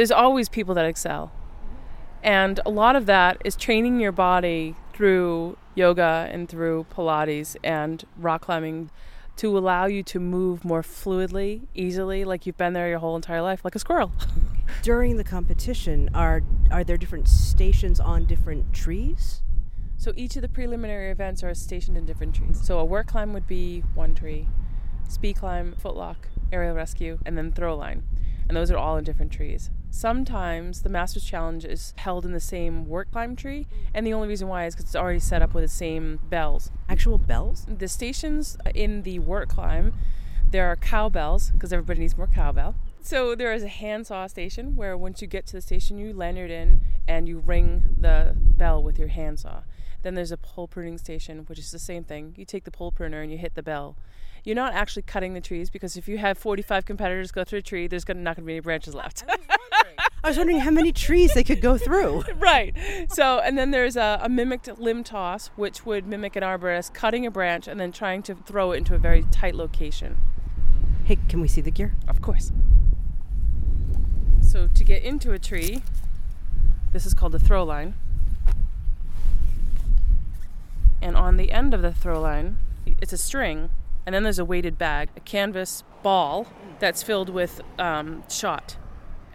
there's 0.00 0.10
always 0.10 0.48
people 0.48 0.74
that 0.74 0.86
excel. 0.86 1.30
And 2.22 2.58
a 2.64 2.70
lot 2.70 2.96
of 2.96 3.04
that 3.04 3.36
is 3.44 3.54
training 3.54 4.00
your 4.00 4.12
body 4.12 4.74
through 4.94 5.58
yoga 5.74 6.26
and 6.32 6.48
through 6.48 6.86
Pilates 6.90 7.54
and 7.62 8.02
rock 8.16 8.40
climbing 8.40 8.90
to 9.36 9.58
allow 9.58 9.84
you 9.84 10.02
to 10.04 10.18
move 10.18 10.64
more 10.64 10.80
fluidly, 10.80 11.66
easily, 11.74 12.24
like 12.24 12.46
you've 12.46 12.56
been 12.56 12.72
there 12.72 12.88
your 12.88 12.98
whole 13.00 13.14
entire 13.14 13.42
life, 13.42 13.62
like 13.62 13.74
a 13.74 13.78
squirrel. 13.78 14.10
During 14.82 15.18
the 15.18 15.24
competition, 15.24 16.08
are 16.14 16.40
are 16.70 16.82
there 16.82 16.96
different 16.96 17.28
stations 17.28 18.00
on 18.00 18.24
different 18.24 18.72
trees? 18.72 19.42
So 19.98 20.14
each 20.16 20.34
of 20.34 20.40
the 20.40 20.48
preliminary 20.48 21.10
events 21.10 21.42
are 21.42 21.52
stationed 21.52 21.98
in 21.98 22.06
different 22.06 22.34
trees. 22.34 22.58
So 22.64 22.78
a 22.78 22.86
work 22.86 23.08
climb 23.08 23.34
would 23.34 23.46
be 23.46 23.80
one 23.92 24.14
tree, 24.14 24.48
speed 25.10 25.36
climb, 25.36 25.76
footlock, 25.78 26.16
aerial 26.50 26.74
rescue, 26.74 27.18
and 27.26 27.36
then 27.36 27.52
throw 27.52 27.76
line. 27.76 28.02
And 28.48 28.56
those 28.56 28.70
are 28.70 28.78
all 28.78 28.96
in 28.96 29.04
different 29.04 29.30
trees. 29.30 29.68
Sometimes 29.90 30.82
the 30.82 30.88
Masters 30.88 31.24
Challenge 31.24 31.64
is 31.64 31.94
held 31.96 32.24
in 32.24 32.32
the 32.32 32.40
same 32.40 32.86
work 32.86 33.10
climb 33.10 33.34
tree, 33.34 33.66
and 33.92 34.06
the 34.06 34.14
only 34.14 34.28
reason 34.28 34.46
why 34.46 34.66
is 34.66 34.74
because 34.74 34.86
it's 34.86 34.96
already 34.96 35.18
set 35.18 35.42
up 35.42 35.52
with 35.52 35.64
the 35.64 35.68
same 35.68 36.20
bells. 36.30 36.70
Actual 36.88 37.18
bells? 37.18 37.66
The 37.68 37.88
stations 37.88 38.56
uh, 38.64 38.70
in 38.74 39.02
the 39.02 39.18
work 39.18 39.48
climb, 39.48 39.92
there 40.48 40.68
are 40.68 40.76
cowbells, 40.76 41.50
because 41.50 41.72
everybody 41.72 42.00
needs 42.00 42.16
more 42.16 42.28
cowbell. 42.28 42.76
So 43.02 43.34
there 43.34 43.52
is 43.52 43.64
a 43.64 43.68
handsaw 43.68 44.28
station 44.28 44.76
where 44.76 44.96
once 44.96 45.20
you 45.20 45.26
get 45.26 45.46
to 45.48 45.54
the 45.54 45.60
station, 45.60 45.98
you 45.98 46.12
lanyard 46.12 46.50
in 46.50 46.82
and 47.08 47.26
you 47.28 47.38
ring 47.38 47.96
the 47.98 48.36
bell 48.36 48.82
with 48.82 48.98
your 48.98 49.08
handsaw. 49.08 49.62
Then 50.02 50.14
there's 50.14 50.32
a 50.32 50.36
pole 50.36 50.68
pruning 50.68 50.98
station, 50.98 51.40
which 51.46 51.58
is 51.58 51.72
the 51.72 51.78
same 51.78 52.04
thing. 52.04 52.34
You 52.36 52.44
take 52.44 52.64
the 52.64 52.70
pole 52.70 52.92
pruner 52.92 53.22
and 53.22 53.32
you 53.32 53.38
hit 53.38 53.54
the 53.54 53.62
bell. 53.62 53.96
You're 54.44 54.56
not 54.56 54.72
actually 54.72 55.02
cutting 55.02 55.34
the 55.34 55.40
trees 55.40 55.68
because 55.68 55.96
if 55.96 56.08
you 56.08 56.18
have 56.18 56.38
45 56.38 56.84
competitors 56.84 57.32
go 57.32 57.44
through 57.44 57.58
a 57.58 57.62
tree, 57.62 57.86
there's 57.86 58.06
not 58.08 58.16
going 58.16 58.26
to 58.36 58.42
be 58.42 58.52
any 58.52 58.60
branches 58.60 58.94
left. 58.94 59.24
I 60.22 60.28
was 60.28 60.36
wondering 60.36 60.60
how 60.60 60.70
many 60.70 60.92
trees 60.92 61.32
they 61.32 61.42
could 61.42 61.62
go 61.62 61.78
through. 61.78 62.24
right. 62.36 62.76
So, 63.10 63.38
and 63.38 63.56
then 63.56 63.70
there's 63.70 63.96
a, 63.96 64.20
a, 64.22 64.28
mimicked 64.28 64.78
limb 64.78 65.02
toss, 65.02 65.48
which 65.56 65.86
would 65.86 66.06
mimic 66.06 66.36
an 66.36 66.42
arborist 66.42 66.92
cutting 66.92 67.24
a 67.24 67.30
branch 67.30 67.66
and 67.66 67.80
then 67.80 67.90
trying 67.90 68.22
to 68.24 68.34
throw 68.34 68.72
it 68.72 68.78
into 68.78 68.94
a 68.94 68.98
very 68.98 69.24
tight 69.30 69.54
location. 69.54 70.18
Hey, 71.04 71.16
can 71.28 71.40
we 71.40 71.48
see 71.48 71.62
the 71.62 71.70
gear? 71.70 71.96
Of 72.06 72.20
course. 72.20 72.52
So, 74.42 74.68
to 74.74 74.84
get 74.84 75.02
into 75.02 75.32
a 75.32 75.38
tree, 75.38 75.82
this 76.92 77.06
is 77.06 77.14
called 77.14 77.32
the 77.32 77.38
throw 77.38 77.64
line. 77.64 77.94
And 81.00 81.16
on 81.16 81.38
the 81.38 81.50
end 81.50 81.72
of 81.72 81.80
the 81.80 81.94
throw 81.94 82.20
line, 82.20 82.58
it's 83.00 83.14
a 83.14 83.18
string, 83.18 83.70
and 84.04 84.14
then 84.14 84.22
there's 84.22 84.38
a 84.38 84.44
weighted 84.44 84.76
bag, 84.76 85.08
a 85.16 85.20
canvas 85.20 85.82
ball 86.02 86.46
that's 86.78 87.02
filled 87.02 87.30
with 87.30 87.62
um, 87.78 88.22
shot 88.28 88.76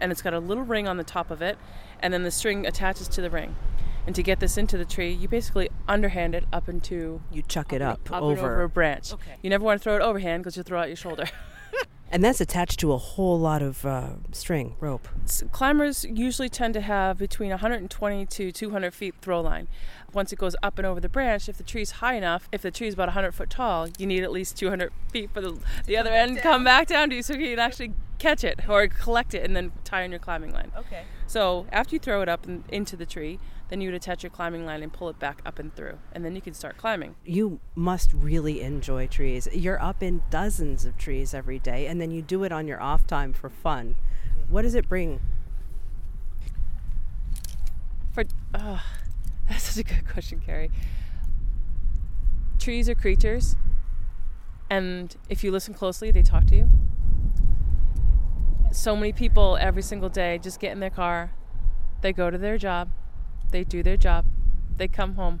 and 0.00 0.12
it's 0.12 0.22
got 0.22 0.34
a 0.34 0.38
little 0.38 0.64
ring 0.64 0.86
on 0.88 0.96
the 0.96 1.04
top 1.04 1.30
of 1.30 1.42
it, 1.42 1.58
and 2.00 2.12
then 2.12 2.22
the 2.22 2.30
string 2.30 2.66
attaches 2.66 3.08
to 3.08 3.20
the 3.20 3.30
ring. 3.30 3.56
And 4.06 4.14
to 4.14 4.22
get 4.22 4.38
this 4.38 4.56
into 4.56 4.78
the 4.78 4.84
tree, 4.84 5.12
you 5.12 5.26
basically 5.26 5.68
underhand 5.88 6.34
it 6.34 6.44
up 6.52 6.68
into 6.68 7.20
you 7.32 7.42
chuck 7.42 7.72
it 7.72 7.82
up, 7.82 8.10
up 8.12 8.22
over. 8.22 8.40
over 8.40 8.62
a 8.62 8.68
branch. 8.68 9.12
Okay. 9.12 9.34
You 9.42 9.50
never 9.50 9.64
want 9.64 9.80
to 9.80 9.82
throw 9.82 9.96
it 9.96 10.02
overhand 10.02 10.44
because 10.44 10.56
you'll 10.56 10.64
throw 10.64 10.80
out 10.80 10.86
your 10.86 10.96
shoulder. 10.96 11.24
and 12.10 12.22
that's 12.22 12.40
attached 12.40 12.78
to 12.80 12.92
a 12.92 12.98
whole 12.98 13.38
lot 13.38 13.62
of 13.62 13.84
uh, 13.84 14.10
string 14.30 14.76
rope. 14.78 15.08
So 15.24 15.48
climbers 15.48 16.04
usually 16.04 16.48
tend 16.48 16.74
to 16.74 16.80
have 16.80 17.18
between 17.18 17.50
120 17.50 18.26
to 18.26 18.52
200 18.52 18.94
feet 18.94 19.14
throw 19.20 19.40
line. 19.40 19.66
Once 20.12 20.32
it 20.32 20.38
goes 20.38 20.54
up 20.62 20.78
and 20.78 20.86
over 20.86 21.00
the 21.00 21.08
branch, 21.08 21.48
if 21.48 21.56
the 21.56 21.64
tree's 21.64 21.92
high 21.92 22.14
enough, 22.14 22.48
if 22.52 22.62
the 22.62 22.70
tree's 22.70 22.94
about 22.94 23.08
100 23.08 23.32
foot 23.32 23.50
tall, 23.50 23.88
you 23.98 24.06
need 24.06 24.22
at 24.22 24.30
least 24.30 24.56
200 24.56 24.92
feet 25.10 25.30
for 25.32 25.40
the, 25.40 25.58
the 25.86 25.96
other 25.96 26.10
end 26.10 26.36
to 26.36 26.42
come 26.42 26.62
back 26.62 26.86
down 26.86 27.10
to 27.10 27.16
you 27.16 27.22
so 27.22 27.34
you 27.34 27.50
can 27.50 27.58
actually 27.58 27.92
catch 28.18 28.44
it 28.44 28.68
or 28.68 28.86
collect 28.88 29.34
it 29.34 29.44
and 29.44 29.54
then 29.54 29.72
tie 29.84 30.04
on 30.04 30.10
your 30.10 30.18
climbing 30.18 30.52
line. 30.52 30.72
Okay. 30.76 31.02
So 31.26 31.66
after 31.72 31.94
you 31.94 31.98
throw 31.98 32.22
it 32.22 32.28
up 32.28 32.46
and 32.46 32.64
into 32.68 32.96
the 32.96 33.06
tree, 33.06 33.38
then 33.68 33.80
you 33.80 33.88
would 33.88 33.96
attach 33.96 34.22
your 34.22 34.30
climbing 34.30 34.64
line 34.64 34.82
and 34.82 34.92
pull 34.92 35.08
it 35.08 35.18
back 35.18 35.42
up 35.44 35.58
and 35.58 35.74
through, 35.74 35.98
and 36.12 36.24
then 36.24 36.36
you 36.36 36.40
can 36.40 36.54
start 36.54 36.76
climbing. 36.76 37.16
You 37.24 37.60
must 37.74 38.12
really 38.12 38.60
enjoy 38.60 39.08
trees. 39.08 39.48
You're 39.52 39.82
up 39.82 40.02
in 40.02 40.22
dozens 40.30 40.84
of 40.84 40.96
trees 40.96 41.34
every 41.34 41.58
day, 41.58 41.86
and 41.86 42.00
then 42.00 42.10
you 42.10 42.22
do 42.22 42.44
it 42.44 42.52
on 42.52 42.68
your 42.68 42.80
off 42.80 43.06
time 43.06 43.32
for 43.32 43.50
fun. 43.50 43.96
What 44.48 44.62
does 44.62 44.76
it 44.76 44.88
bring? 44.88 45.20
For 48.12 48.24
oh, 48.54 48.84
that's 49.48 49.64
such 49.64 49.84
a 49.84 49.94
good 49.94 50.08
question, 50.08 50.40
Carrie. 50.44 50.70
Trees 52.60 52.88
are 52.88 52.94
creatures, 52.94 53.56
and 54.70 55.16
if 55.28 55.42
you 55.42 55.50
listen 55.50 55.74
closely, 55.74 56.12
they 56.12 56.22
talk 56.22 56.46
to 56.46 56.56
you 56.56 56.68
so 58.76 58.94
many 58.94 59.12
people 59.12 59.56
every 59.58 59.82
single 59.82 60.10
day 60.10 60.38
just 60.38 60.60
get 60.60 60.72
in 60.72 60.80
their 60.80 60.90
car, 60.90 61.32
they 62.02 62.12
go 62.12 62.30
to 62.30 62.36
their 62.36 62.58
job, 62.58 62.90
they 63.50 63.64
do 63.64 63.82
their 63.82 63.96
job, 63.96 64.26
they 64.76 64.86
come 64.86 65.14
home, 65.14 65.40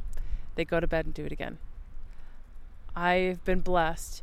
they 0.54 0.64
go 0.64 0.80
to 0.80 0.86
bed 0.86 1.04
and 1.04 1.14
do 1.14 1.24
it 1.24 1.32
again. 1.32 1.58
I've 2.94 3.44
been 3.44 3.60
blessed 3.60 4.22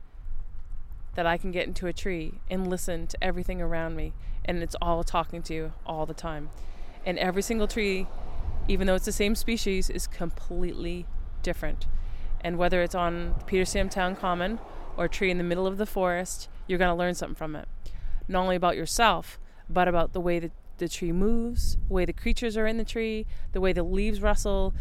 that 1.13 1.27
I 1.27 1.37
can 1.37 1.51
get 1.51 1.67
into 1.67 1.85
a 1.85 1.93
tree 1.93 2.39
and 2.49 2.67
listen 2.67 3.05
to 3.05 3.23
everything 3.23 3.61
around 3.61 3.95
me, 3.95 4.13
and 4.43 4.63
it's 4.63 4.75
all 4.81 5.03
talking 5.03 5.43
to 5.43 5.53
you 5.53 5.73
all 5.85 6.07
the 6.07 6.15
time. 6.15 6.49
And 7.05 7.19
every 7.19 7.43
single 7.43 7.67
tree, 7.67 8.07
even 8.67 8.87
though 8.87 8.95
it's 8.95 9.05
the 9.05 9.11
same 9.11 9.35
species, 9.35 9.91
is 9.91 10.07
completely 10.07 11.05
different. 11.43 11.85
And 12.41 12.57
whether 12.57 12.81
it's 12.81 12.95
on 12.95 13.35
Petersham 13.45 13.91
Town 13.91 14.15
Common 14.15 14.59
or 14.97 15.05
a 15.05 15.09
tree 15.09 15.29
in 15.29 15.37
the 15.37 15.43
middle 15.43 15.67
of 15.67 15.77
the 15.77 15.85
forest, 15.85 16.49
you're 16.65 16.79
going 16.79 16.89
to 16.89 16.95
learn 16.95 17.13
something 17.13 17.35
from 17.35 17.55
it 17.55 17.67
not 18.27 18.41
only 18.41 18.55
about 18.55 18.75
yourself, 18.75 19.39
but 19.69 19.87
about 19.87 20.13
the 20.13 20.21
way 20.21 20.39
that 20.39 20.51
the 20.77 20.89
tree 20.89 21.11
moves, 21.11 21.77
the 21.87 21.93
way 21.93 22.05
the 22.05 22.13
creatures 22.13 22.57
are 22.57 22.67
in 22.67 22.77
the 22.77 22.83
tree, 22.83 23.25
the 23.51 23.61
way 23.61 23.73
the 23.73 23.83
leaves 23.83 24.21
rustle, 24.21 24.73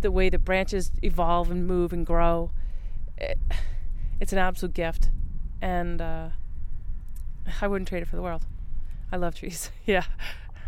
the 0.00 0.10
way 0.10 0.28
the 0.28 0.38
branches 0.38 0.90
evolve 1.02 1.50
and 1.50 1.66
move 1.66 1.92
and 1.92 2.04
grow. 2.06 2.50
It, 3.16 3.38
it's 4.20 4.32
an 4.32 4.38
absolute 4.38 4.74
gift. 4.74 5.10
And 5.60 6.00
uh, 6.00 6.28
I 7.60 7.66
wouldn't 7.66 7.88
trade 7.88 8.02
it 8.02 8.08
for 8.08 8.16
the 8.16 8.22
world. 8.22 8.46
I 9.10 9.16
love 9.16 9.34
trees. 9.34 9.70
yeah, 9.86 10.04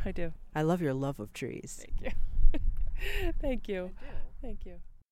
I 0.05 0.13
do. 0.13 0.33
I 0.55 0.63
love 0.63 0.81
your 0.81 0.95
love 0.95 1.21
of 1.21 1.33
trees. 1.33 1.85
Thank 1.85 2.01
you. 2.03 3.33
Thank 3.41 3.69
you. 3.69 3.91
Thank 4.43 4.67
you. 4.67 4.81